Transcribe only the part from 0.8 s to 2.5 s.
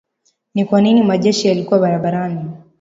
nini majeshi yalikuwa barabarani